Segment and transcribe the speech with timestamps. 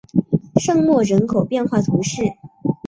[0.59, 2.23] 圣莫人口变化图示